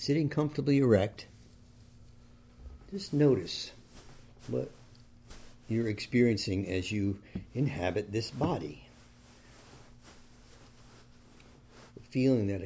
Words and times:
sitting 0.00 0.30
comfortably 0.30 0.78
erect, 0.78 1.26
just 2.90 3.12
notice 3.12 3.70
what 4.48 4.70
you're 5.68 5.88
experiencing 5.88 6.66
as 6.70 6.90
you 6.90 7.18
inhabit 7.52 8.10
this 8.10 8.30
body. 8.30 8.82
The 11.98 12.02
feeling 12.08 12.46
that 12.46 12.62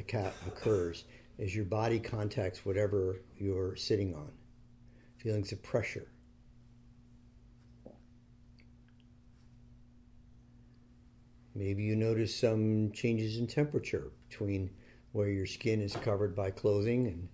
occurs 0.46 1.02
as 1.40 1.52
your 1.52 1.64
body 1.64 1.98
contacts 1.98 2.64
whatever 2.64 3.16
you're 3.36 3.74
sitting 3.74 4.14
on, 4.14 4.30
feelings 5.18 5.50
of 5.50 5.60
pressure. 5.60 6.06
Maybe 11.56 11.82
you 11.82 11.96
notice 11.96 12.36
some 12.36 12.92
changes 12.92 13.38
in 13.38 13.48
temperature 13.48 14.12
between 14.28 14.70
where 15.14 15.28
your 15.28 15.46
skin 15.46 15.80
is 15.80 15.94
covered 15.94 16.34
by 16.34 16.50
clothing 16.50 17.06
and 17.06 17.28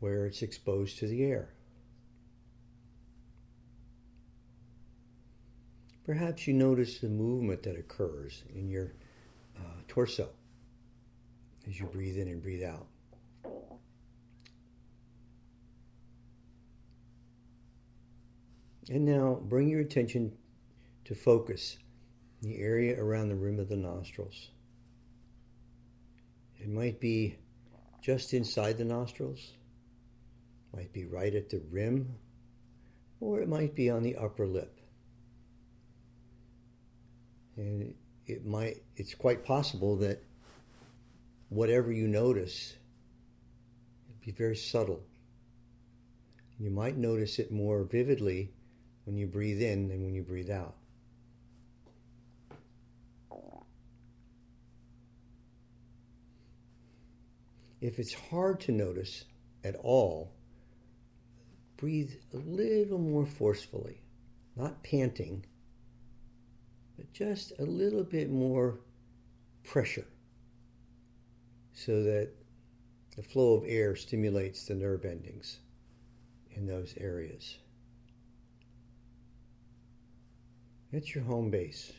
where 0.00 0.24
it's 0.24 0.40
exposed 0.40 0.98
to 0.98 1.06
the 1.06 1.22
air. 1.22 1.50
Perhaps 6.06 6.46
you 6.46 6.54
notice 6.54 6.98
the 6.98 7.10
movement 7.10 7.62
that 7.64 7.78
occurs 7.78 8.42
in 8.54 8.70
your 8.70 8.94
uh, 9.58 9.82
torso 9.86 10.30
as 11.68 11.78
you 11.78 11.84
breathe 11.84 12.16
in 12.16 12.26
and 12.28 12.42
breathe 12.42 12.64
out. 12.64 12.86
And 18.88 19.04
now 19.04 19.42
bring 19.42 19.68
your 19.68 19.80
attention 19.80 20.32
to 21.04 21.14
focus 21.14 21.76
the 22.40 22.56
area 22.56 22.98
around 22.98 23.28
the 23.28 23.36
rim 23.36 23.60
of 23.60 23.68
the 23.68 23.76
nostrils. 23.76 24.48
It 26.58 26.68
might 26.68 27.00
be 27.00 27.36
just 28.02 28.34
inside 28.34 28.78
the 28.78 28.84
nostrils, 28.84 29.52
might 30.74 30.92
be 30.92 31.04
right 31.04 31.34
at 31.34 31.50
the 31.50 31.60
rim, 31.70 32.14
or 33.20 33.40
it 33.40 33.48
might 33.48 33.74
be 33.74 33.90
on 33.90 34.02
the 34.02 34.16
upper 34.16 34.46
lip. 34.46 34.78
And 37.56 37.94
it 38.26 38.46
might 38.46 38.82
it's 38.96 39.14
quite 39.14 39.44
possible 39.44 39.96
that 39.96 40.22
whatever 41.48 41.90
you 41.90 42.06
notice 42.06 42.74
it'd 44.08 44.20
be 44.20 44.32
very 44.32 44.56
subtle. 44.56 45.02
You 46.58 46.70
might 46.70 46.96
notice 46.96 47.38
it 47.38 47.50
more 47.50 47.84
vividly 47.84 48.52
when 49.04 49.16
you 49.16 49.26
breathe 49.26 49.62
in 49.62 49.88
than 49.88 50.04
when 50.04 50.14
you 50.14 50.22
breathe 50.22 50.50
out. 50.50 50.77
If 57.80 57.98
it's 57.98 58.14
hard 58.14 58.60
to 58.62 58.72
notice 58.72 59.24
at 59.64 59.76
all, 59.76 60.32
breathe 61.76 62.12
a 62.34 62.36
little 62.36 62.98
more 62.98 63.26
forcefully, 63.26 64.00
not 64.56 64.82
panting, 64.82 65.44
but 66.96 67.12
just 67.12 67.52
a 67.58 67.64
little 67.64 68.02
bit 68.02 68.30
more 68.30 68.80
pressure 69.62 70.06
so 71.72 72.02
that 72.02 72.30
the 73.14 73.22
flow 73.22 73.54
of 73.54 73.64
air 73.66 73.94
stimulates 73.94 74.64
the 74.64 74.74
nerve 74.74 75.04
endings 75.04 75.58
in 76.50 76.66
those 76.66 76.94
areas. 76.96 77.58
It's 80.90 81.14
your 81.14 81.24
home 81.24 81.50
base. 81.50 81.92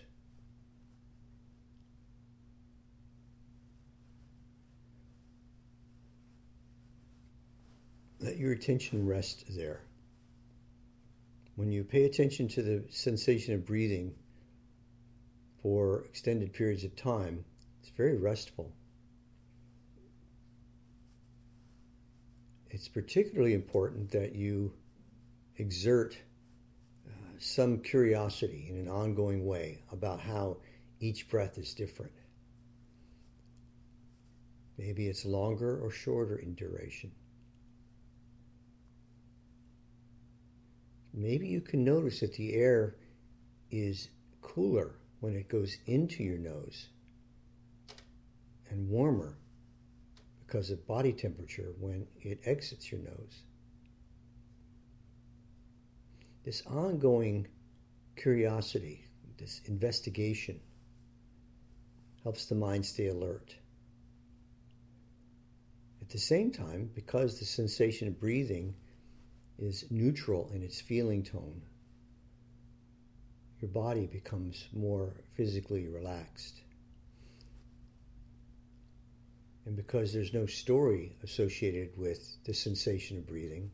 Let 8.19 8.37
your 8.37 8.51
attention 8.51 9.07
rest 9.07 9.45
there. 9.49 9.81
When 11.55 11.71
you 11.71 11.83
pay 11.83 12.05
attention 12.05 12.47
to 12.49 12.61
the 12.61 12.83
sensation 12.89 13.53
of 13.53 13.65
breathing 13.65 14.13
for 15.61 16.03
extended 16.05 16.53
periods 16.53 16.83
of 16.83 16.95
time, 16.95 17.43
it's 17.81 17.91
very 17.97 18.17
restful. 18.17 18.71
It's 22.69 22.87
particularly 22.87 23.53
important 23.53 24.11
that 24.11 24.35
you 24.35 24.71
exert 25.58 26.17
uh, 27.08 27.11
some 27.39 27.79
curiosity 27.79 28.67
in 28.69 28.77
an 28.77 28.87
ongoing 28.87 29.45
way 29.45 29.79
about 29.91 30.19
how 30.19 30.58
each 30.99 31.29
breath 31.29 31.58
is 31.58 31.73
different. 31.73 32.11
Maybe 34.77 35.08
it's 35.08 35.25
longer 35.25 35.79
or 35.83 35.91
shorter 35.91 36.37
in 36.37 36.53
duration. 36.53 37.11
Maybe 41.14 41.47
you 41.47 41.61
can 41.61 41.83
notice 41.83 42.20
that 42.20 42.33
the 42.33 42.53
air 42.53 42.95
is 43.71 44.09
cooler 44.42 44.95
when 45.20 45.36
it 45.36 45.49
goes 45.49 45.77
into 45.86 46.23
your 46.23 46.37
nose 46.37 46.87
and 48.70 48.89
warmer 48.89 49.37
because 50.45 50.70
of 50.71 50.87
body 50.87 51.14
temperature 51.14 51.73
when 51.80 52.08
it 52.21 52.39
exits 52.45 52.92
your 52.92 53.02
nose. 53.02 53.43
This 56.43 56.64
ongoing 56.65 57.47
curiosity, 58.15 59.05
this 59.37 59.61
investigation, 59.65 60.59
helps 62.23 62.45
the 62.45 62.55
mind 62.55 62.86
stay 62.86 63.08
alert. 63.08 63.55
At 66.02 66.09
the 66.09 66.17
same 66.17 66.52
time, 66.52 66.89
because 66.95 67.39
the 67.39 67.45
sensation 67.45 68.08
of 68.08 68.20
breathing 68.20 68.73
is 69.61 69.86
neutral 69.89 70.49
in 70.53 70.64
its 70.64 70.80
feeling 70.80 71.23
tone, 71.23 71.61
your 73.61 73.70
body 73.70 74.08
becomes 74.08 74.67
more 74.73 75.14
physically 75.36 75.87
relaxed. 75.87 76.61
And 79.65 79.75
because 79.75 80.14
there's 80.14 80.33
no 80.33 80.45
story 80.45 81.17
associated 81.23 81.89
with 81.97 82.43
the 82.45 82.53
sensation 82.53 83.17
of 83.17 83.27
breathing, 83.27 83.70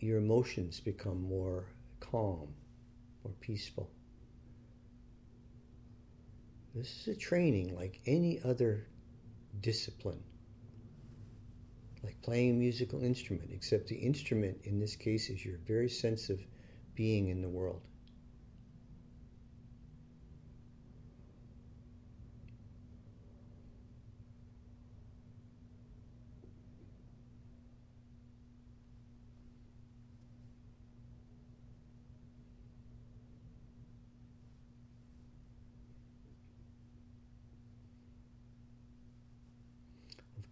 your 0.00 0.18
emotions 0.18 0.80
become 0.80 1.22
more 1.22 1.66
calm, 2.00 2.48
more 3.24 3.34
peaceful. 3.40 3.90
This 6.74 7.00
is 7.00 7.16
a 7.16 7.18
training 7.18 7.74
like 7.74 8.00
any 8.06 8.40
other 8.44 8.86
discipline 9.60 10.22
like 12.08 12.22
playing 12.22 12.52
a 12.52 12.54
musical 12.54 13.04
instrument, 13.04 13.50
except 13.52 13.86
the 13.86 13.96
instrument 13.96 14.58
in 14.64 14.80
this 14.80 14.96
case 14.96 15.28
is 15.28 15.44
your 15.44 15.58
very 15.66 15.90
sense 15.90 16.30
of 16.30 16.40
being 16.94 17.28
in 17.28 17.42
the 17.42 17.48
world. 17.48 17.82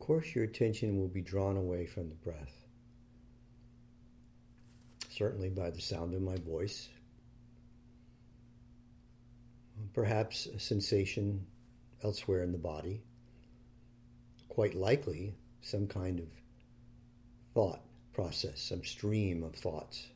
Course, 0.06 0.34
your 0.36 0.44
attention 0.44 1.00
will 1.00 1.08
be 1.08 1.20
drawn 1.20 1.56
away 1.56 1.84
from 1.84 2.08
the 2.08 2.14
breath. 2.14 2.64
Certainly 5.10 5.50
by 5.50 5.70
the 5.70 5.80
sound 5.80 6.14
of 6.14 6.22
my 6.22 6.36
voice. 6.36 6.88
Perhaps 9.94 10.46
a 10.46 10.60
sensation 10.60 11.44
elsewhere 12.04 12.44
in 12.44 12.52
the 12.52 12.58
body. 12.58 13.02
Quite 14.48 14.74
likely, 14.74 15.34
some 15.60 15.88
kind 15.88 16.20
of 16.20 16.28
thought 17.52 17.80
process, 18.12 18.60
some 18.62 18.84
stream 18.84 19.42
of 19.42 19.56
thoughts. 19.56 20.06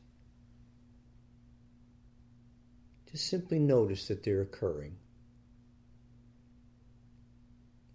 Just 3.11 3.27
simply 3.27 3.59
notice 3.59 4.07
that 4.07 4.23
they're 4.23 4.41
occurring. 4.41 4.95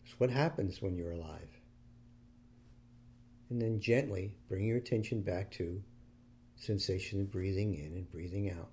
It's 0.04 0.20
what 0.20 0.28
happens 0.28 0.82
when 0.82 0.94
you're 0.94 1.12
alive 1.12 1.55
and 3.50 3.60
then 3.60 3.80
gently 3.80 4.32
bring 4.48 4.64
your 4.66 4.78
attention 4.78 5.22
back 5.22 5.50
to 5.52 5.82
sensation 6.56 7.20
of 7.20 7.30
breathing 7.30 7.74
in 7.74 7.94
and 7.94 8.10
breathing 8.10 8.50
out. 8.50 8.70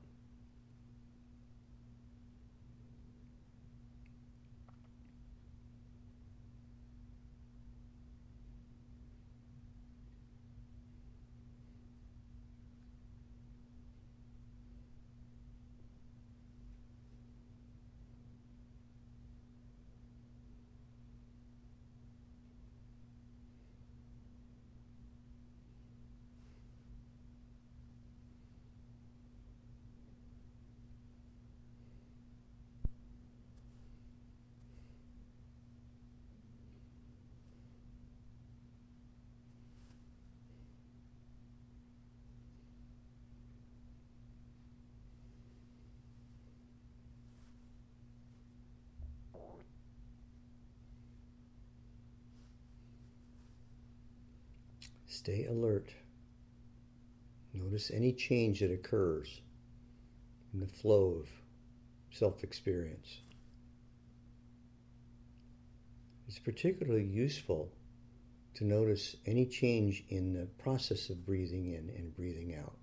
Stay 55.24 55.46
alert. 55.46 55.90
Notice 57.54 57.92
any 57.92 58.12
change 58.12 58.60
that 58.60 58.74
occurs 58.74 59.40
in 60.54 60.60
the 60.60 60.68
flow 60.68 61.22
of 61.22 61.30
self 62.12 62.44
experience. 62.44 63.22
It's 66.28 66.40
particularly 66.40 67.06
useful 67.06 67.72
to 68.56 68.66
notice 68.66 69.16
any 69.26 69.46
change 69.46 70.04
in 70.10 70.34
the 70.34 70.48
process 70.62 71.10
of 71.10 71.26
breathing 71.26 71.68
in 71.68 71.90
and 71.96 72.14
breathing 72.14 72.56
out. 72.56 72.76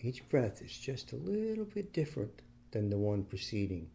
Each 0.00 0.28
breath 0.28 0.60
is 0.60 0.76
just 0.76 1.12
a 1.12 1.16
little 1.16 1.66
bit 1.66 1.92
different 1.92 2.42
than 2.72 2.90
the 2.90 2.98
one 2.98 3.22
preceding. 3.22 3.90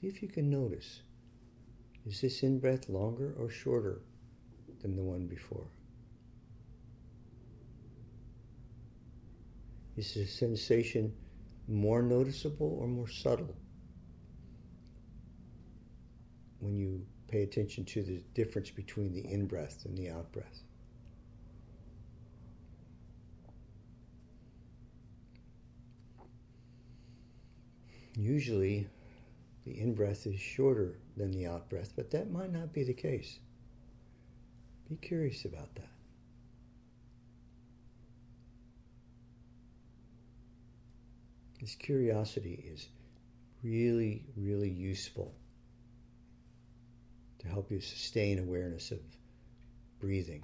See 0.00 0.06
if 0.06 0.22
you 0.22 0.28
can 0.28 0.48
notice. 0.48 1.02
Is 2.06 2.22
this 2.22 2.42
in 2.42 2.58
breath 2.58 2.88
longer 2.88 3.34
or 3.38 3.50
shorter 3.50 4.00
than 4.80 4.96
the 4.96 5.02
one 5.02 5.26
before? 5.26 5.66
Is 9.98 10.14
the 10.14 10.24
sensation 10.24 11.12
more 11.68 12.00
noticeable 12.00 12.78
or 12.80 12.88
more 12.88 13.08
subtle 13.08 13.54
when 16.60 16.78
you 16.78 17.04
pay 17.28 17.42
attention 17.42 17.84
to 17.84 18.02
the 18.02 18.22
difference 18.32 18.70
between 18.70 19.12
the 19.12 19.30
in 19.30 19.46
breath 19.46 19.84
and 19.84 19.98
the 19.98 20.08
out 20.08 20.32
breath? 20.32 20.62
Usually, 28.16 28.88
the 29.64 29.78
in 29.78 29.94
breath 29.94 30.26
is 30.26 30.40
shorter 30.40 30.98
than 31.16 31.30
the 31.32 31.46
out 31.46 31.68
breath, 31.68 31.92
but 31.96 32.10
that 32.10 32.30
might 32.30 32.52
not 32.52 32.72
be 32.72 32.82
the 32.82 32.94
case. 32.94 33.38
Be 34.88 34.96
curious 34.96 35.44
about 35.44 35.74
that. 35.76 35.90
This 41.60 41.74
curiosity 41.74 42.64
is 42.72 42.88
really, 43.62 44.24
really 44.36 44.70
useful 44.70 45.34
to 47.40 47.48
help 47.48 47.70
you 47.70 47.80
sustain 47.80 48.38
awareness 48.38 48.90
of 48.90 49.00
breathing. 50.00 50.42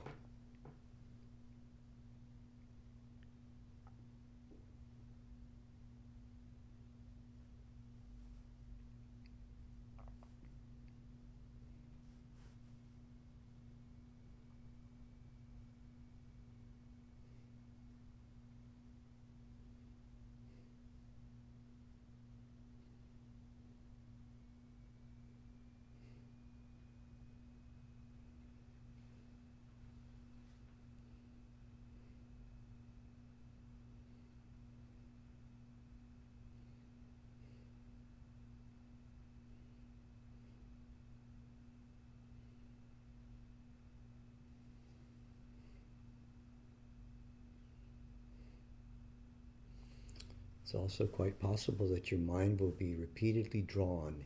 Also 50.77 51.07
quite 51.07 51.41
possible 51.41 51.89
that 51.89 52.11
your 52.11 52.21
mind 52.21 52.61
will 52.61 52.71
be 52.73 52.95
repeatedly 52.95 53.63
drawn 53.63 54.25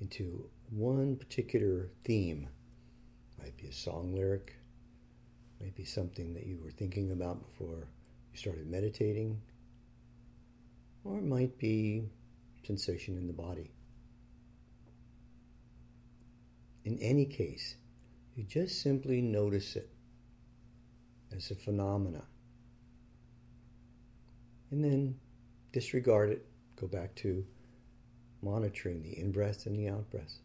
into 0.00 0.48
one 0.70 1.16
particular 1.16 1.90
theme. 2.04 2.48
Might 3.38 3.56
be 3.56 3.66
a 3.66 3.72
song 3.72 4.14
lyric, 4.14 4.54
might 5.60 5.74
be 5.74 5.84
something 5.84 6.34
that 6.34 6.46
you 6.46 6.58
were 6.62 6.70
thinking 6.70 7.12
about 7.12 7.46
before 7.46 7.88
you 8.32 8.38
started 8.38 8.70
meditating, 8.70 9.40
or 11.04 11.18
it 11.18 11.24
might 11.24 11.58
be 11.58 12.04
sensation 12.64 13.16
in 13.16 13.26
the 13.26 13.32
body. 13.32 13.70
In 16.84 16.98
any 16.98 17.26
case, 17.26 17.76
you 18.36 18.44
just 18.44 18.82
simply 18.82 19.20
notice 19.20 19.76
it 19.76 19.90
as 21.34 21.50
a 21.50 21.54
phenomena. 21.54 22.22
And 24.70 24.84
then 24.84 25.16
disregard 25.72 26.30
it, 26.30 26.44
go 26.80 26.86
back 26.86 27.14
to 27.16 27.44
monitoring 28.42 29.02
the 29.02 29.18
in 29.18 29.32
breath 29.32 29.66
and 29.66 29.78
the 29.78 29.88
out 29.88 30.10
breath. 30.10 30.40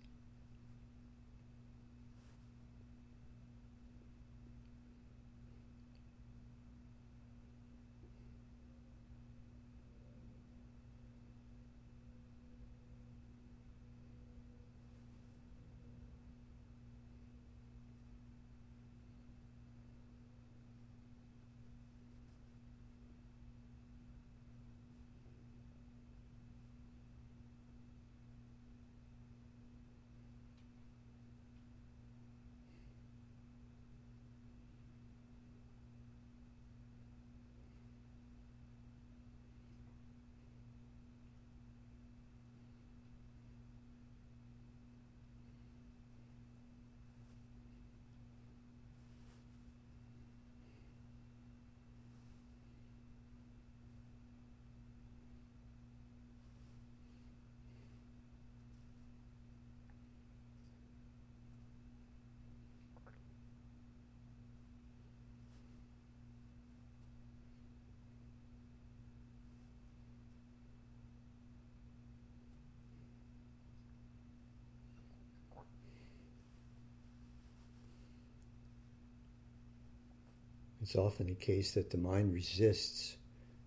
It's 80.86 80.96
often 80.96 81.26
the 81.26 81.34
case 81.34 81.74
that 81.74 81.90
the 81.90 81.98
mind 81.98 82.32
resists 82.32 83.18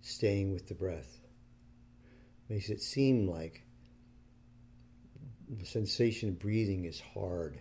staying 0.03 0.53
with 0.53 0.69
the 0.69 0.75
breath. 0.77 1.19
Makes 2.49 2.71
it 2.71 2.81
seem 2.81 3.27
like 3.27 3.65
the 5.49 5.67
sensation 5.67 6.29
of 6.29 6.39
breathing 6.39 6.85
is 6.85 7.01
hard 7.01 7.59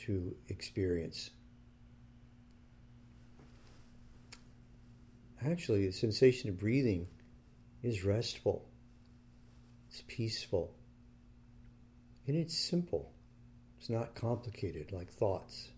to 0.00 0.36
experience. 0.48 1.30
Actually, 5.42 5.86
the 5.86 5.92
sensation 5.94 6.50
of 6.50 6.58
breathing 6.58 7.06
is 7.82 8.04
restful, 8.04 8.68
it's 9.88 10.02
peaceful, 10.06 10.74
and 12.26 12.36
it's 12.36 12.58
simple. 12.58 13.10
It's 13.78 13.88
not 13.88 14.14
complicated 14.14 14.92
like 14.92 15.10
thoughts 15.10 15.70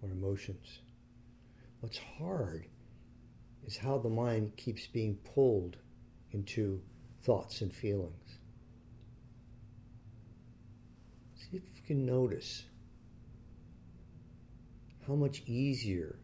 or 0.00 0.10
emotions. 0.10 0.78
What's 1.86 2.00
hard 2.18 2.66
is 3.64 3.76
how 3.76 3.98
the 3.98 4.08
mind 4.08 4.56
keeps 4.56 4.88
being 4.88 5.18
pulled 5.34 5.76
into 6.32 6.82
thoughts 7.22 7.60
and 7.60 7.72
feelings. 7.72 8.38
See 11.36 11.58
if 11.58 11.62
you 11.76 11.82
can 11.86 12.04
notice 12.04 12.64
how 15.06 15.14
much 15.14 15.44
easier 15.46 16.18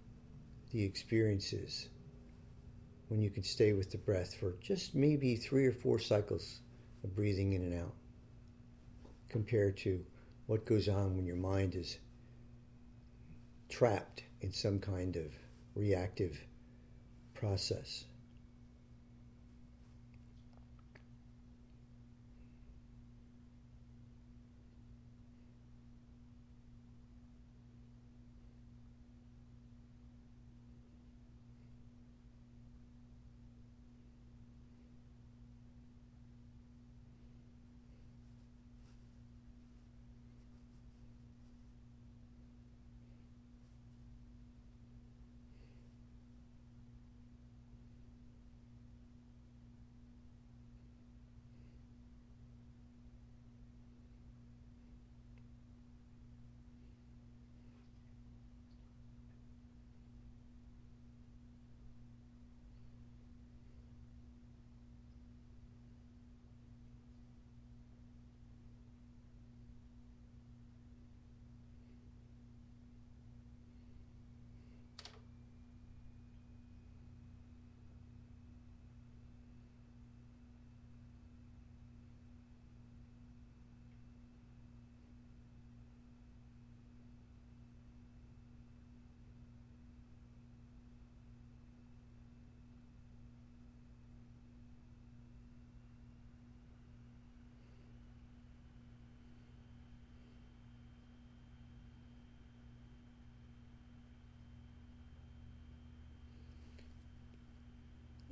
the 0.72 0.82
experience 0.82 1.52
is 1.52 1.88
when 3.06 3.22
you 3.22 3.30
can 3.30 3.44
stay 3.44 3.72
with 3.72 3.92
the 3.92 3.98
breath 3.98 4.34
for 4.34 4.56
just 4.60 4.96
maybe 4.96 5.36
three 5.36 5.66
or 5.66 5.72
four 5.72 6.00
cycles 6.00 6.58
of 7.04 7.14
breathing 7.14 7.52
in 7.52 7.62
and 7.62 7.80
out. 7.80 7.94
compared 9.28 9.76
to 9.76 10.04
what 10.46 10.66
goes 10.66 10.88
on 10.88 11.14
when 11.14 11.24
your 11.24 11.36
mind 11.36 11.76
is 11.76 11.98
trapped 13.68 14.24
in 14.40 14.52
some 14.52 14.80
kind 14.80 15.14
of 15.14 15.32
reactive 15.74 16.38
process. 17.34 18.04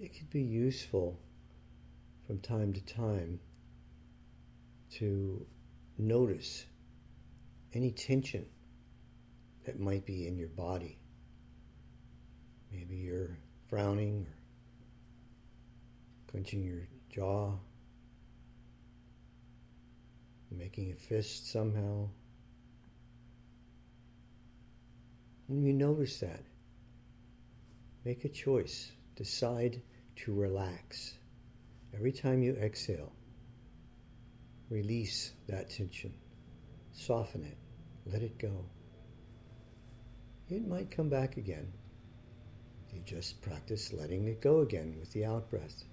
It 0.01 0.15
could 0.15 0.31
be 0.31 0.41
useful 0.41 1.19
from 2.27 2.39
time 2.41 2.73
to 2.73 2.81
time 2.81 3.39
to 4.91 5.47
notice 5.99 6.65
any 7.75 7.91
tension 7.91 8.47
that 9.67 9.79
might 9.79 10.07
be 10.07 10.27
in 10.27 10.39
your 10.39 10.49
body. 10.49 10.99
Maybe 12.73 12.97
you're 12.97 13.37
frowning 13.69 14.27
or 14.27 14.37
clenching 16.31 16.65
your 16.65 16.89
jaw, 17.15 17.53
making 20.51 20.93
a 20.93 20.95
fist 20.95 21.53
somehow. 21.53 22.09
When 25.47 25.63
you 25.63 25.73
notice 25.75 26.21
that, 26.21 26.43
make 28.05 28.25
a 28.25 28.29
choice. 28.29 28.93
Decide 29.21 29.83
to 30.17 30.33
relax. 30.33 31.19
Every 31.93 32.11
time 32.11 32.43
you 32.43 32.55
exhale, 32.55 33.13
release 34.71 35.33
that 35.47 35.69
tension, 35.69 36.15
soften 36.93 37.45
it, 37.45 37.59
let 38.11 38.23
it 38.23 38.39
go. 38.39 38.65
It 40.49 40.67
might 40.67 40.91
come 40.91 41.11
back 41.11 41.37
again. 41.37 41.71
You 42.95 43.03
just 43.05 43.43
practice 43.43 43.93
letting 43.93 44.27
it 44.27 44.41
go 44.41 44.61
again 44.61 44.97
with 44.99 45.13
the 45.13 45.27
out 45.27 45.51
breath. 45.51 45.85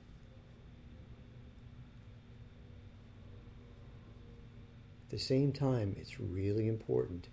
At 5.03 5.09
the 5.09 5.19
same 5.19 5.51
time, 5.51 5.97
it's 5.99 6.21
really 6.21 6.69
important 6.69 7.27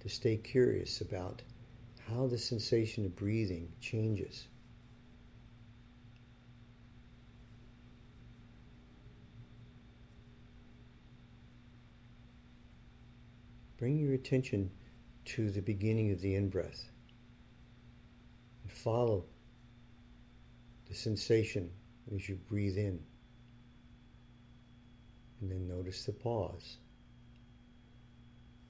to 0.00 0.08
stay 0.08 0.38
curious 0.38 1.02
about 1.02 1.42
how 2.08 2.26
the 2.26 2.38
sensation 2.38 3.04
of 3.04 3.14
breathing 3.16 3.70
changes. 3.82 4.48
Bring 13.78 13.98
your 13.98 14.14
attention 14.14 14.70
to 15.26 15.50
the 15.50 15.60
beginning 15.60 16.12
of 16.12 16.20
the 16.20 16.34
in 16.34 16.48
breath 16.48 16.88
and 18.62 18.72
follow 18.72 19.24
the 20.88 20.94
sensation 20.94 21.70
as 22.14 22.28
you 22.28 22.36
breathe 22.36 22.78
in. 22.78 23.00
And 25.40 25.50
then 25.50 25.68
notice 25.68 26.04
the 26.04 26.12
pause. 26.12 26.78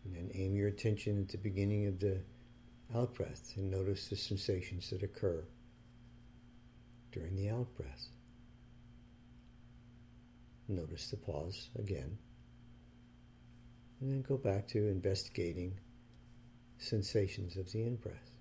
And 0.04 0.14
then 0.14 0.30
aim 0.34 0.56
your 0.56 0.68
attention 0.68 1.20
at 1.20 1.28
the 1.28 1.38
beginning 1.38 1.86
of 1.86 2.00
the 2.00 2.20
out 2.94 3.14
breath 3.14 3.52
and 3.56 3.70
notice 3.70 4.08
the 4.08 4.16
sensations 4.16 4.90
that 4.90 5.02
occur 5.02 5.44
during 7.12 7.36
the 7.36 7.50
out 7.50 7.72
breath. 7.76 8.08
Notice 10.68 11.10
the 11.10 11.16
pause 11.16 11.68
again. 11.78 12.18
And 14.00 14.10
then 14.10 14.22
go 14.22 14.36
back 14.36 14.68
to 14.68 14.88
investigating 14.88 15.78
sensations 16.78 17.56
of 17.56 17.72
the 17.72 17.82
in 17.82 17.96
breath. 17.96 18.35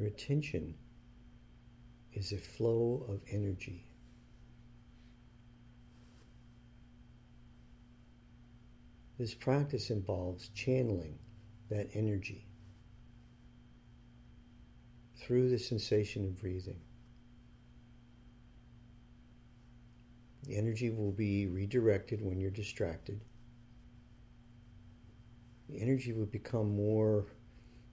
Your 0.00 0.08
attention 0.08 0.76
is 2.14 2.32
a 2.32 2.38
flow 2.38 3.04
of 3.06 3.20
energy. 3.30 3.84
This 9.18 9.34
practice 9.34 9.90
involves 9.90 10.48
channeling 10.54 11.18
that 11.68 11.90
energy 11.92 12.46
through 15.18 15.50
the 15.50 15.58
sensation 15.58 16.24
of 16.24 16.40
breathing. 16.40 16.80
The 20.46 20.56
energy 20.56 20.88
will 20.88 21.12
be 21.12 21.46
redirected 21.46 22.22
when 22.22 22.40
you're 22.40 22.50
distracted. 22.50 23.20
The 25.68 25.78
energy 25.78 26.14
will 26.14 26.24
become 26.24 26.74
more 26.74 27.26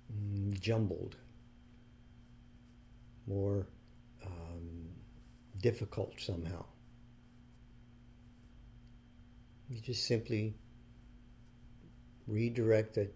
mm, 0.09 0.57
jumbled, 0.61 1.17
more 3.27 3.67
um, 4.25 4.89
difficult 5.61 6.19
somehow. 6.19 6.65
You 9.69 9.81
just 9.81 10.07
simply 10.07 10.55
redirect 12.25 12.95
that 12.95 13.13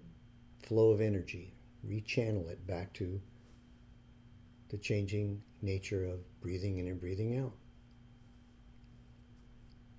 flow 0.63 0.91
of 0.91 1.01
energy, 1.01 1.53
rechannel 1.87 2.49
it 2.49 2.67
back 2.67 2.93
to 2.93 3.21
the 4.69 4.77
changing 4.77 5.41
nature 5.61 6.05
of 6.05 6.19
breathing 6.41 6.77
in 6.77 6.87
and 6.87 6.99
breathing 6.99 7.37
out. 7.37 7.53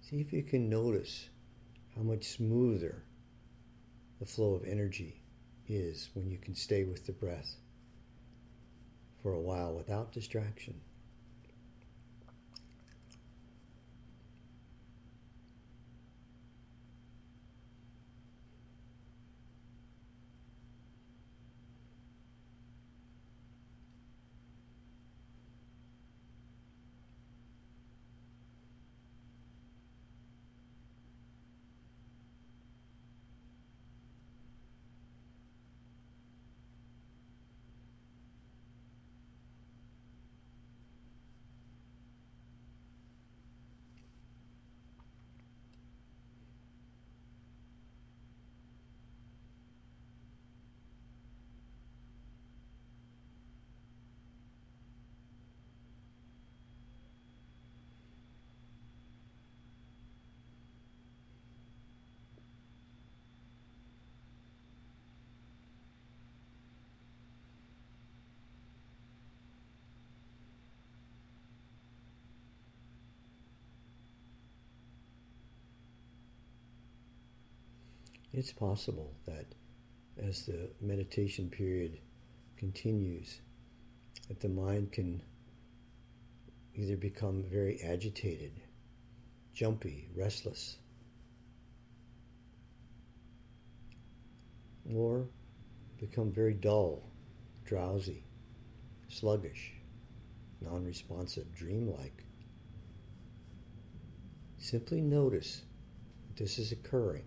See 0.01 0.21
if 0.21 0.33
you 0.33 0.43
can 0.43 0.69
notice 0.69 1.29
how 1.97 2.03
much 2.03 2.25
smoother 2.25 3.03
the 4.19 4.27
flow 4.27 4.55
of 4.55 4.65
energy 4.65 5.23
is 5.69 6.11
when 6.15 6.31
you 6.31 6.39
can 6.39 6.55
stay 6.55 6.85
with 6.85 7.07
the 7.07 7.13
breath 7.13 7.57
for 9.23 9.33
a 9.33 9.41
while 9.41 9.73
without 9.73 10.13
distraction. 10.13 10.81
It's 78.35 78.53
possible 78.53 79.13
that 79.27 79.45
as 80.17 80.47
the 80.47 80.71
meditation 80.81 81.51
period 81.51 81.99
continues, 82.57 83.41
that 84.29 84.41
the 84.41 84.49
mind 84.49 84.91
can 84.91 85.23
either 86.75 86.97
become 86.97 87.43
very 87.43 87.83
agitated, 87.83 88.53
jumpy, 89.53 90.09
restless, 90.15 90.79
or 94.95 95.27
become 96.01 96.33
very 96.33 96.55
dull, 96.55 97.03
drowsy, 97.67 98.25
sluggish, 99.09 99.75
non 100.63 100.87
responsive, 100.87 101.55
dreamlike. 101.55 102.25
Simply 104.57 105.03
notice 105.03 105.61
that 106.29 106.37
this 106.43 106.59
is 106.59 106.73
occurring 106.73 107.25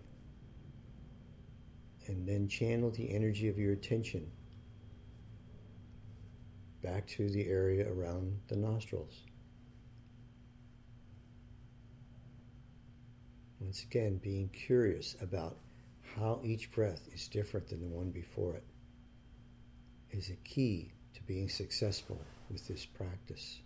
and 2.08 2.26
then 2.26 2.48
channel 2.48 2.90
the 2.90 3.12
energy 3.12 3.48
of 3.48 3.58
your 3.58 3.72
attention 3.72 4.30
back 6.82 7.06
to 7.06 7.28
the 7.30 7.48
area 7.48 7.90
around 7.92 8.38
the 8.48 8.56
nostrils. 8.56 9.24
Once 13.60 13.82
again, 13.82 14.18
being 14.22 14.48
curious 14.50 15.16
about 15.20 15.56
how 16.14 16.40
each 16.44 16.70
breath 16.70 17.08
is 17.12 17.26
different 17.28 17.68
than 17.68 17.80
the 17.80 17.88
one 17.88 18.10
before 18.10 18.54
it 18.54 18.64
is 20.12 20.30
a 20.30 20.36
key 20.48 20.92
to 21.14 21.22
being 21.24 21.48
successful 21.48 22.20
with 22.50 22.66
this 22.68 22.86
practice. 22.86 23.58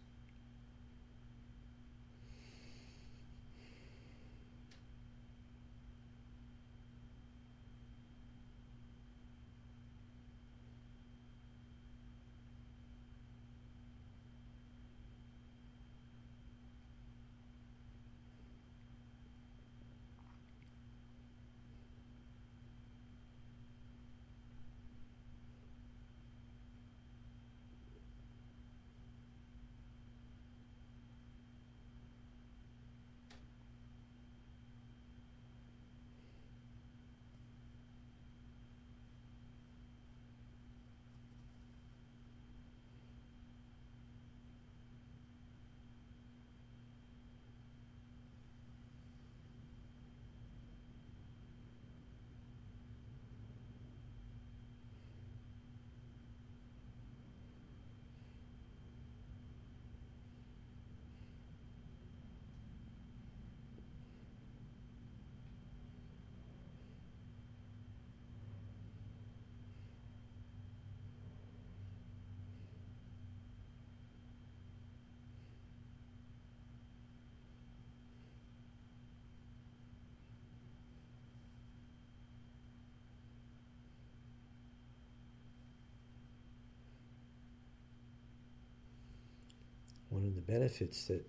Of 90.31 90.37
the 90.37 90.53
benefits 90.53 91.07
that 91.07 91.29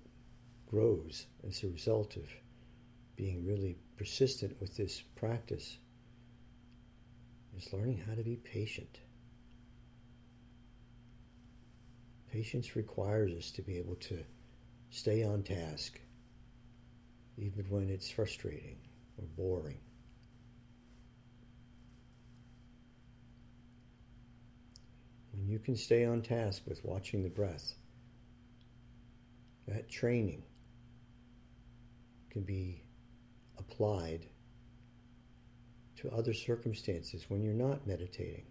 grows 0.70 1.26
as 1.48 1.64
a 1.64 1.68
result 1.68 2.16
of 2.16 2.30
being 3.16 3.46
really 3.46 3.78
persistent 3.98 4.60
with 4.60 4.76
this 4.78 5.02
practice 5.16 5.78
is 7.58 7.74
learning 7.74 8.02
how 8.08 8.16
to 8.16 8.24
be 8.24 8.36
patient. 8.36 9.00
Patience 12.32 12.76
requires 12.76 13.34
us 13.34 13.52
to 13.52 13.62
be 13.62 13.78
able 13.78 13.96
to 13.96 14.18
stay 14.90 15.24
on 15.24 15.44
task, 15.44 16.00
even 17.38 17.66
when 17.70 17.90
it's 17.90 18.10
frustrating 18.10 18.78
or 19.18 19.26
boring. 19.36 19.80
When 25.34 25.48
you 25.48 25.60
can 25.60 25.76
stay 25.76 26.06
on 26.06 26.22
task 26.22 26.62
with 26.66 26.84
watching 26.86 27.24
the 27.24 27.30
breath, 27.30 27.74
that 29.68 29.90
training 29.90 30.44
can 32.30 32.42
be 32.44 32.84
applied 33.58 34.26
to 35.98 36.10
other 36.12 36.34
circumstances 36.34 37.26
when 37.30 37.44
you're 37.44 37.54
not 37.54 37.86
meditating, 37.86 38.46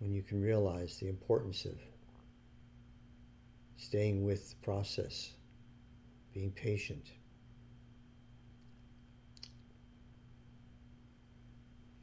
when 0.00 0.12
you 0.12 0.22
can 0.22 0.42
realize 0.42 0.98
the 0.98 1.08
importance 1.08 1.64
of 1.64 1.78
staying 3.76 4.24
with 4.24 4.50
the 4.50 4.56
process, 4.56 5.32
being 6.34 6.50
patient. 6.50 7.12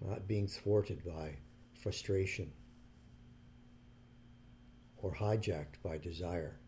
Not 0.01 0.27
being 0.27 0.47
thwarted 0.47 1.03
by 1.03 1.36
frustration 1.81 2.51
or 4.97 5.13
hijacked 5.13 5.81
by 5.84 5.97
desire. 5.97 6.60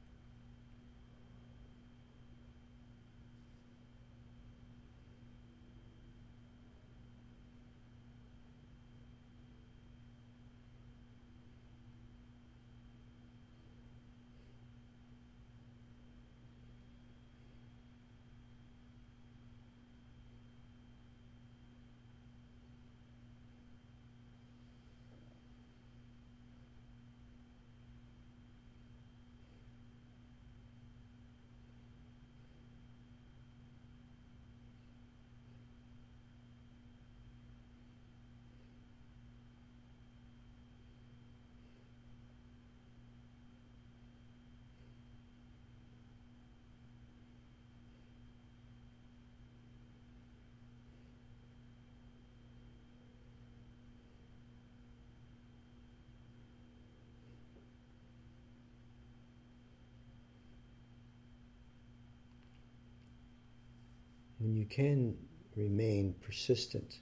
When 64.48 64.56
you 64.56 64.66
can 64.66 65.14
remain 65.58 66.16
persistent, 66.22 67.00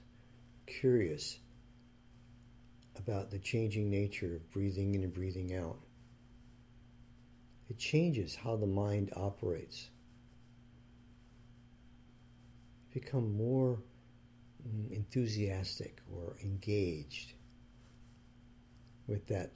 curious 0.66 1.38
about 2.98 3.30
the 3.30 3.38
changing 3.38 3.88
nature 3.88 4.34
of 4.34 4.50
breathing 4.50 4.96
in 4.96 5.04
and 5.04 5.14
breathing 5.14 5.54
out, 5.54 5.78
it 7.70 7.78
changes 7.78 8.34
how 8.34 8.56
the 8.56 8.66
mind 8.66 9.12
operates. 9.14 9.90
Become 12.92 13.36
more 13.36 13.78
enthusiastic 14.90 16.00
or 16.12 16.36
engaged 16.42 17.32
with 19.06 19.24
that 19.28 19.52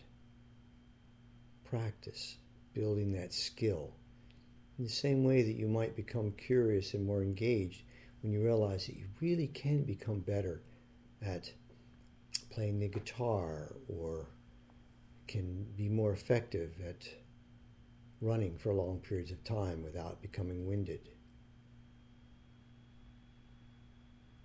practice, 1.64 2.36
building 2.72 3.14
that 3.14 3.34
skill 3.34 3.90
in 4.80 4.86
the 4.86 4.90
same 4.90 5.24
way 5.24 5.42
that 5.42 5.56
you 5.56 5.68
might 5.68 5.94
become 5.94 6.32
curious 6.38 6.94
and 6.94 7.04
more 7.04 7.22
engaged 7.22 7.82
when 8.22 8.32
you 8.32 8.42
realize 8.42 8.86
that 8.86 8.96
you 8.96 9.04
really 9.20 9.48
can 9.48 9.84
become 9.84 10.20
better 10.20 10.62
at 11.20 11.52
playing 12.48 12.80
the 12.80 12.88
guitar 12.88 13.76
or 13.88 14.24
can 15.28 15.66
be 15.76 15.86
more 15.86 16.14
effective 16.14 16.72
at 16.82 17.06
running 18.22 18.56
for 18.56 18.72
long 18.72 18.98
periods 19.00 19.30
of 19.30 19.44
time 19.44 19.82
without 19.82 20.22
becoming 20.22 20.66
winded. 20.66 21.10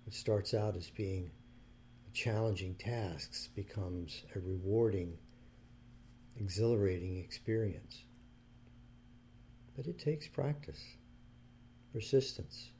What 0.04 0.12
starts 0.12 0.52
out 0.52 0.76
as 0.76 0.90
being 0.90 1.30
challenging 2.12 2.74
tasks 2.74 3.48
becomes 3.56 4.22
a 4.34 4.40
rewarding, 4.40 5.16
exhilarating 6.38 7.16
experience. 7.16 8.02
But 9.76 9.86
it 9.86 9.98
takes 9.98 10.26
practice, 10.26 10.82
persistence. 11.92 12.70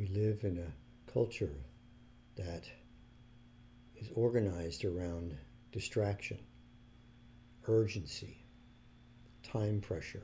We 0.00 0.06
live 0.06 0.44
in 0.44 0.56
a 0.56 1.12
culture 1.12 1.52
that 2.36 2.64
is 3.96 4.08
organized 4.14 4.86
around 4.86 5.36
distraction, 5.72 6.38
urgency, 7.68 8.46
time 9.42 9.82
pressure, 9.82 10.22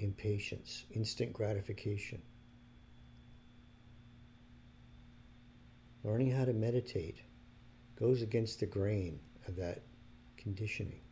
impatience, 0.00 0.84
instant 0.90 1.32
gratification. 1.32 2.20
Learning 6.02 6.32
how 6.32 6.44
to 6.44 6.52
meditate 6.52 7.18
goes 7.94 8.20
against 8.20 8.58
the 8.58 8.66
grain 8.66 9.20
of 9.46 9.54
that 9.54 9.84
conditioning. 10.36 11.02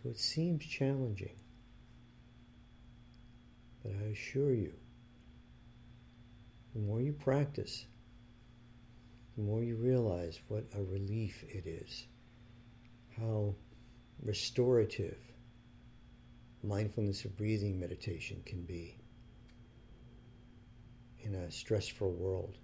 So 0.00 0.10
it 0.10 0.18
seems 0.20 0.64
challenging. 0.64 1.40
But 3.82 3.94
I 4.00 4.10
assure 4.10 4.54
you, 4.54 4.74
the 6.72 6.80
more 6.80 7.00
you 7.00 7.12
practice, 7.12 7.84
the 9.36 9.42
more 9.42 9.62
you 9.62 9.76
realize 9.76 10.40
what 10.48 10.64
a 10.76 10.82
relief 10.82 11.44
it 11.48 11.66
is, 11.66 12.06
how 13.18 13.54
restorative 14.22 15.18
mindfulness 16.62 17.24
of 17.24 17.36
breathing 17.36 17.78
meditation 17.78 18.42
can 18.46 18.62
be 18.62 18.96
in 21.20 21.34
a 21.34 21.50
stressful 21.50 22.12
world. 22.12 22.56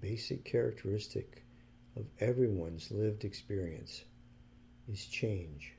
Basic 0.00 0.44
characteristic 0.44 1.44
of 1.96 2.06
everyone's 2.20 2.90
lived 2.90 3.24
experience 3.24 4.02
is 4.88 5.04
change. 5.06 5.72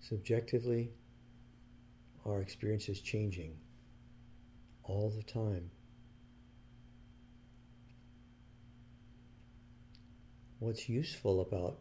Subjectively, 0.00 0.90
our 2.24 2.40
experience 2.40 2.88
is 2.88 3.00
changing 3.00 3.56
all 4.84 5.10
the 5.10 5.22
time. 5.22 5.70
What's 10.60 10.88
useful 10.88 11.40
about 11.40 11.78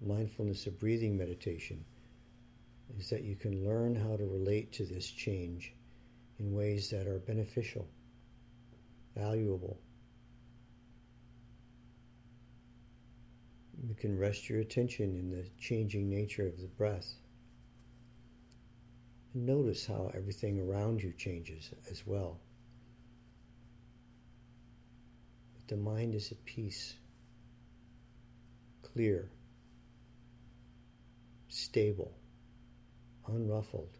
mindfulness 0.00 0.66
of 0.66 0.80
breathing 0.80 1.18
meditation 1.18 1.84
is 2.98 3.10
that 3.10 3.22
you 3.22 3.36
can 3.36 3.64
learn 3.66 3.94
how 3.94 4.16
to 4.16 4.24
relate 4.24 4.72
to 4.74 4.84
this 4.84 5.10
change 5.10 5.74
in 6.38 6.54
ways 6.54 6.90
that 6.90 7.06
are 7.06 7.18
beneficial, 7.18 7.86
valuable. 9.16 9.78
You 13.86 13.94
can 13.94 14.18
rest 14.18 14.48
your 14.48 14.60
attention 14.60 15.16
in 15.16 15.30
the 15.30 15.46
changing 15.58 16.08
nature 16.08 16.46
of 16.46 16.60
the 16.60 16.68
breath. 16.68 17.14
And 19.34 19.46
notice 19.46 19.86
how 19.86 20.10
everything 20.14 20.60
around 20.60 21.02
you 21.02 21.12
changes 21.18 21.70
as 21.90 22.06
well. 22.06 22.38
But 25.54 25.68
the 25.68 25.76
mind 25.76 26.14
is 26.14 26.32
at 26.32 26.44
peace, 26.44 26.94
clear, 28.82 29.28
stable, 31.48 32.12
unruffled. 33.28 33.98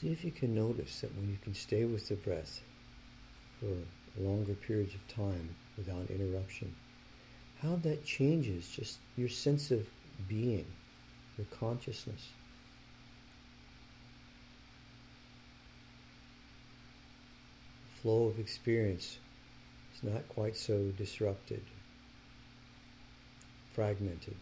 See 0.00 0.12
if 0.12 0.24
you 0.24 0.30
can 0.30 0.54
notice 0.54 1.00
that 1.00 1.12
when 1.16 1.28
you 1.28 1.38
can 1.42 1.54
stay 1.54 1.84
with 1.84 2.06
the 2.06 2.14
breath 2.14 2.60
for 3.58 3.74
longer 4.16 4.54
periods 4.54 4.94
of 4.94 5.08
time 5.08 5.56
without 5.76 6.08
interruption, 6.08 6.72
how 7.60 7.74
that 7.82 8.04
changes 8.04 8.68
just 8.68 8.98
your 9.16 9.28
sense 9.28 9.72
of 9.72 9.88
being, 10.28 10.66
your 11.36 11.48
consciousness. 11.58 12.28
Flow 18.00 18.28
of 18.28 18.38
experience 18.38 19.18
is 19.96 20.04
not 20.04 20.28
quite 20.28 20.56
so 20.56 20.92
disrupted, 20.96 21.64
fragmented. 23.74 24.36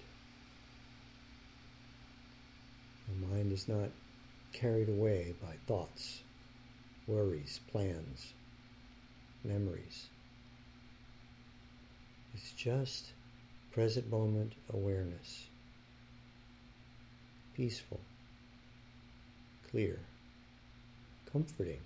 The 3.09 3.27
mind 3.29 3.53
is 3.53 3.69
not 3.69 3.89
carried 4.57 4.89
away 4.89 5.35
by 5.43 5.53
thoughts, 5.67 6.23
worries, 7.07 7.61
plans, 7.71 8.33
memories. 9.45 10.07
It's 12.35 12.53
just 12.53 13.13
present 13.73 14.11
moment 14.11 14.55
awareness. 14.73 15.47
Peaceful, 17.55 18.01
clear, 19.71 19.99
comforting. 21.31 21.81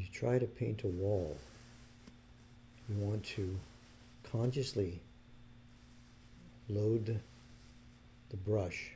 You 0.00 0.06
try 0.12 0.38
to 0.38 0.46
paint 0.46 0.82
a 0.84 0.88
wall, 0.88 1.36
you 2.88 2.96
want 2.96 3.22
to 3.22 3.54
consciously 4.32 4.98
load 6.70 7.20
the 8.30 8.36
brush 8.38 8.92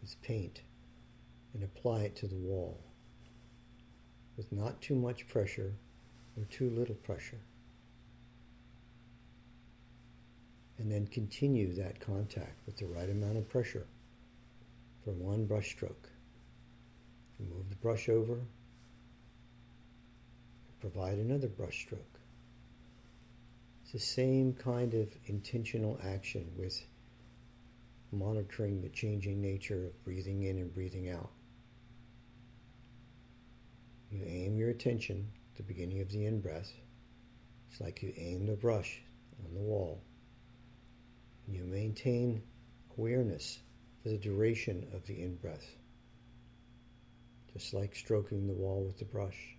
with 0.00 0.20
paint 0.22 0.60
and 1.54 1.64
apply 1.64 2.02
it 2.02 2.14
to 2.14 2.28
the 2.28 2.36
wall 2.36 2.78
with 4.36 4.50
not 4.52 4.80
too 4.80 4.94
much 4.94 5.26
pressure 5.26 5.72
or 6.36 6.44
too 6.44 6.70
little 6.70 6.94
pressure. 6.94 7.40
And 10.78 10.90
then 10.90 11.06
continue 11.08 11.74
that 11.74 12.00
contact 12.00 12.64
with 12.64 12.76
the 12.76 12.86
right 12.86 13.10
amount 13.10 13.38
of 13.38 13.48
pressure 13.48 13.86
for 15.04 15.10
one 15.10 15.46
brush 15.46 15.70
stroke. 15.70 16.08
You 17.40 17.46
move 17.46 17.68
the 17.70 17.76
brush 17.76 18.08
over, 18.08 18.38
provide 20.82 21.18
another 21.18 21.46
brushstroke. 21.46 22.18
It's 23.82 23.92
the 23.92 24.00
same 24.00 24.52
kind 24.52 24.94
of 24.94 25.08
intentional 25.26 25.96
action 26.02 26.50
with 26.56 26.76
monitoring 28.10 28.80
the 28.80 28.88
changing 28.88 29.40
nature 29.40 29.86
of 29.86 30.04
breathing 30.04 30.42
in 30.42 30.58
and 30.58 30.74
breathing 30.74 31.08
out. 31.08 31.30
You 34.10 34.24
aim 34.26 34.56
your 34.56 34.70
attention 34.70 35.30
at 35.52 35.56
the 35.56 35.62
beginning 35.62 36.00
of 36.00 36.10
the 36.10 36.26
in 36.26 36.40
breath. 36.40 36.72
It's 37.70 37.80
like 37.80 38.02
you 38.02 38.12
aim 38.16 38.46
the 38.46 38.56
brush 38.56 39.00
on 39.46 39.54
the 39.54 39.60
wall. 39.60 40.02
You 41.46 41.62
maintain 41.62 42.42
awareness 42.98 43.60
for 44.02 44.08
the 44.08 44.18
duration 44.18 44.88
of 44.92 45.06
the 45.06 45.22
in 45.22 45.36
breath, 45.36 45.64
just 47.52 47.72
like 47.72 47.94
stroking 47.94 48.48
the 48.48 48.52
wall 48.52 48.82
with 48.84 48.98
the 48.98 49.04
brush. 49.04 49.56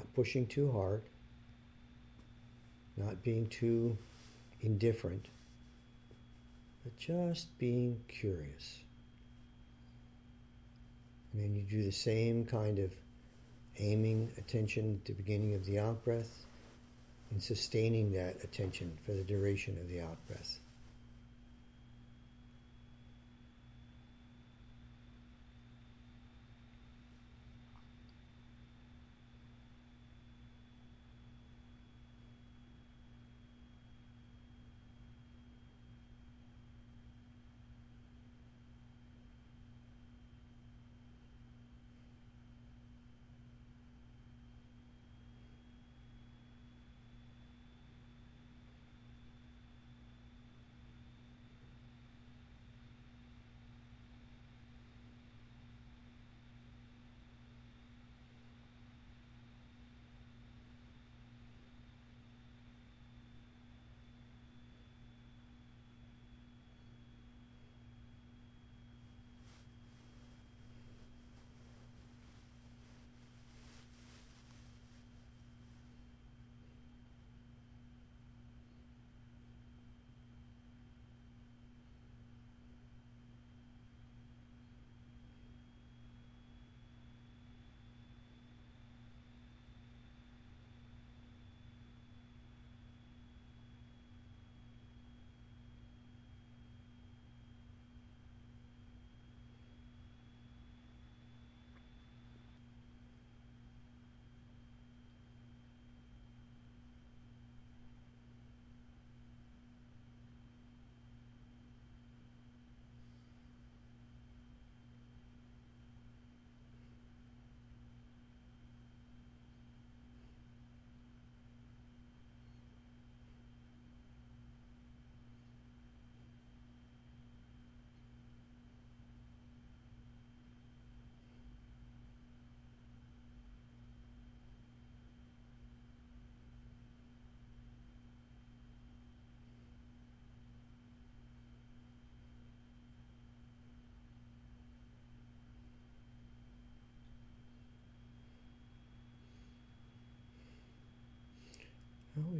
Not 0.00 0.14
pushing 0.14 0.46
too 0.46 0.72
hard, 0.72 1.02
not 2.96 3.22
being 3.22 3.50
too 3.50 3.98
indifferent, 4.62 5.28
but 6.82 6.96
just 6.96 7.58
being 7.58 8.00
curious. 8.08 8.78
And 11.34 11.42
then 11.42 11.54
you 11.54 11.64
do 11.64 11.84
the 11.84 11.92
same 11.92 12.46
kind 12.46 12.78
of 12.78 12.90
aiming 13.76 14.32
attention 14.38 15.00
at 15.02 15.04
the 15.04 15.12
beginning 15.12 15.52
of 15.52 15.66
the 15.66 15.78
out 15.78 16.02
breath 16.02 16.46
and 17.30 17.42
sustaining 17.42 18.10
that 18.12 18.42
attention 18.42 18.96
for 19.04 19.12
the 19.12 19.22
duration 19.22 19.76
of 19.76 19.86
the 19.90 20.00
out 20.00 20.16
breath. 20.26 20.59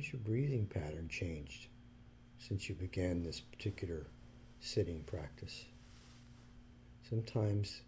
Has 0.01 0.13
your 0.15 0.21
breathing 0.23 0.67
pattern 0.67 1.07
changed 1.11 1.67
since 2.39 2.71
you 2.71 2.75
began 2.75 3.23
this 3.23 3.39
particular 3.39 4.07
sitting 4.59 5.03
practice? 5.03 5.67
Sometimes 7.07 7.83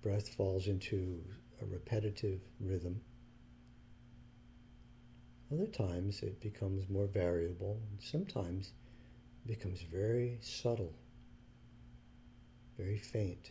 breath 0.00 0.30
falls 0.30 0.66
into 0.66 1.22
a 1.60 1.66
repetitive 1.66 2.40
rhythm. 2.58 3.02
Other 5.52 5.66
times 5.66 6.22
it 6.22 6.40
becomes 6.40 6.88
more 6.88 7.06
variable. 7.06 7.78
Sometimes 7.98 8.72
it 9.44 9.48
becomes 9.48 9.82
very 9.82 10.38
subtle, 10.40 10.94
very 12.78 12.96
faint. 12.96 13.50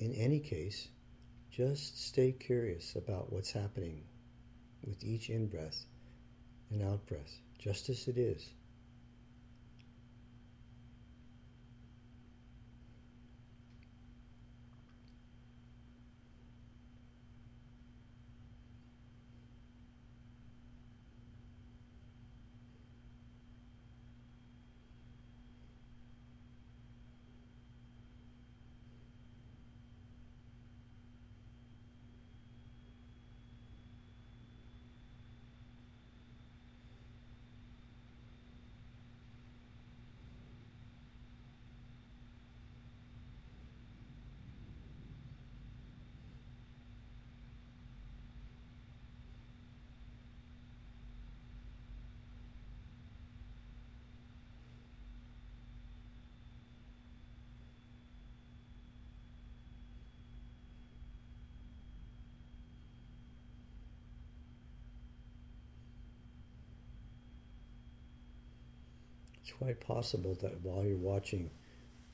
In 0.00 0.12
any 0.14 0.40
case, 0.40 0.88
just 1.52 2.02
stay 2.02 2.32
curious 2.32 2.96
about 2.96 3.30
what's 3.30 3.52
happening 3.52 4.02
with 4.82 5.04
each 5.04 5.28
in 5.28 5.46
breath 5.46 5.84
and 6.70 6.82
out 6.82 7.04
breath, 7.06 7.40
just 7.58 7.90
as 7.90 8.08
it 8.08 8.16
is. 8.16 8.54
It's 69.42 69.52
quite 69.52 69.80
possible 69.80 70.36
that 70.40 70.60
while 70.62 70.84
you're 70.84 70.96
watching 70.96 71.50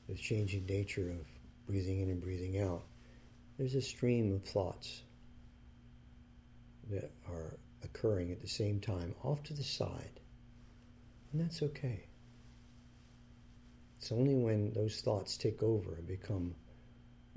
the 0.07 0.15
changing 0.15 0.65
nature 0.65 1.11
of 1.11 1.27
breathing 1.67 2.01
in 2.01 2.09
and 2.09 2.21
breathing 2.21 2.59
out, 2.59 2.83
there's 3.57 3.75
a 3.75 3.81
stream 3.81 4.33
of 4.33 4.43
thoughts 4.43 5.03
that 6.89 7.11
are 7.29 7.59
occurring 7.83 8.31
at 8.31 8.41
the 8.41 8.47
same 8.47 8.79
time 8.79 9.13
off 9.23 9.43
to 9.43 9.53
the 9.53 9.63
side. 9.63 10.19
And 11.31 11.41
that's 11.41 11.61
okay. 11.61 12.03
It's 13.99 14.11
only 14.11 14.33
when 14.33 14.73
those 14.73 15.01
thoughts 15.01 15.37
take 15.37 15.61
over 15.61 15.95
and 15.95 16.07
become 16.07 16.55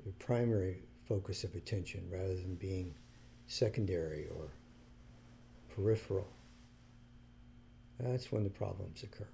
your 0.03 0.13
primary 0.17 0.81
focus 1.07 1.43
of 1.43 1.53
attention 1.53 2.07
rather 2.11 2.35
than 2.35 2.55
being 2.55 2.95
secondary 3.45 4.27
or 4.29 4.49
peripheral. 5.75 6.27
That's 7.99 8.31
when 8.31 8.43
the 8.43 8.49
problems 8.49 9.03
occur. 9.03 9.27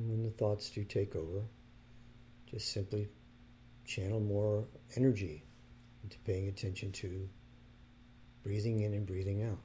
And 0.00 0.08
when 0.08 0.22
the 0.22 0.30
thoughts 0.30 0.70
do 0.70 0.82
take 0.82 1.14
over, 1.14 1.42
just 2.50 2.72
simply 2.72 3.10
channel 3.84 4.18
more 4.18 4.66
energy 4.96 5.44
into 6.02 6.18
paying 6.20 6.48
attention 6.48 6.90
to 6.92 7.28
breathing 8.42 8.80
in 8.80 8.94
and 8.94 9.06
breathing 9.06 9.42
out. 9.42 9.58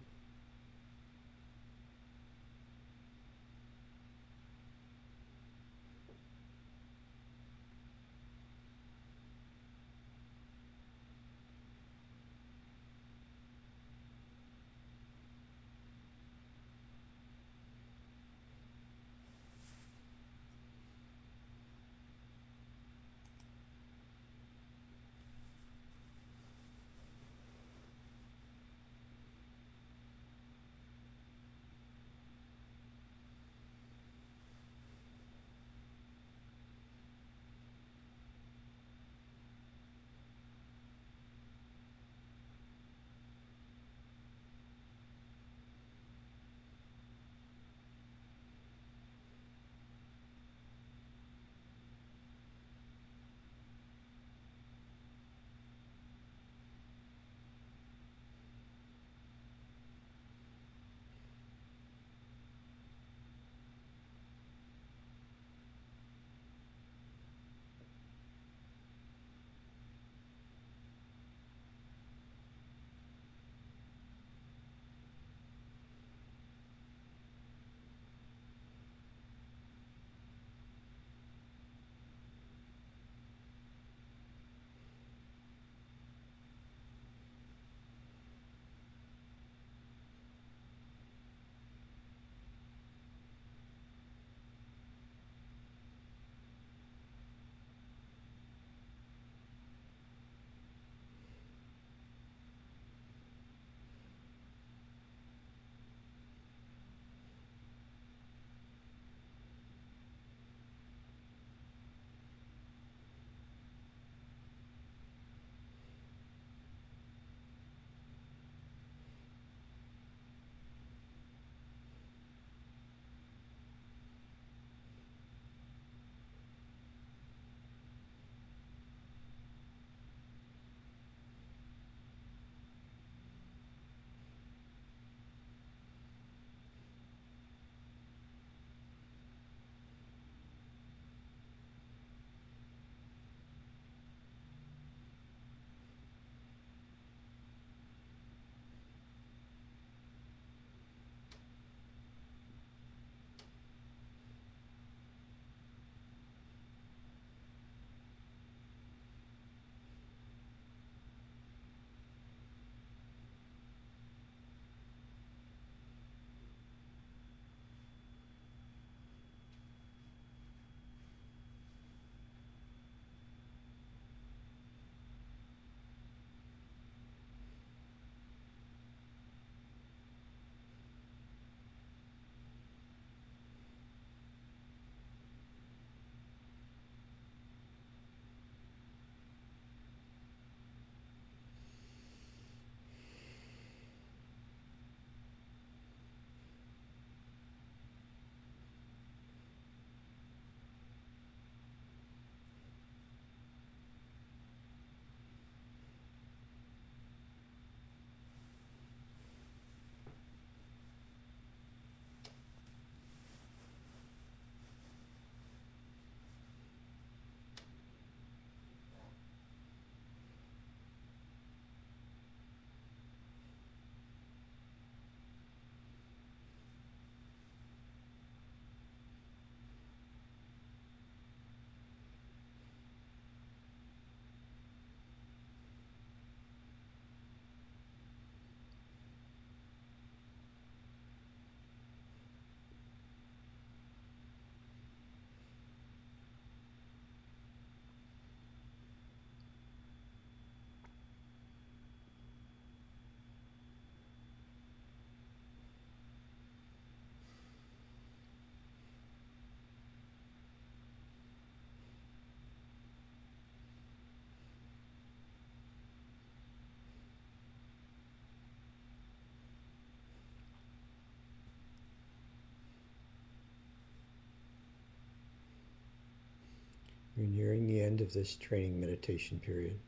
We're 277.26 277.32
nearing 277.32 277.66
the 277.66 277.82
end 277.82 278.02
of 278.02 278.14
this 278.14 278.36
training 278.36 278.80
meditation 278.80 279.40
period. 279.40 279.80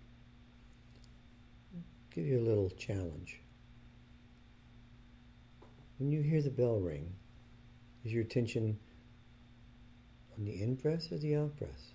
I'll 1.76 1.84
give 2.10 2.26
you 2.26 2.40
a 2.40 2.42
little 2.42 2.72
challenge. 2.72 3.42
When 6.00 6.12
you 6.12 6.22
hear 6.22 6.42
the 6.42 6.50
bell 6.50 6.80
ring, 6.80 7.14
is 8.04 8.12
your 8.12 8.24
attention 8.24 8.80
on 10.36 10.46
the 10.46 10.62
in 10.64 10.76
breath 10.76 11.12
or 11.12 11.20
the 11.20 11.36
out 11.36 11.56
breath? 11.58 11.94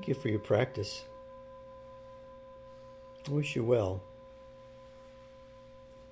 Thank 0.00 0.08
you 0.08 0.14
for 0.14 0.30
your 0.30 0.40
practice. 0.40 1.04
I 3.28 3.30
wish 3.32 3.54
you 3.54 3.62
well. 3.62 4.00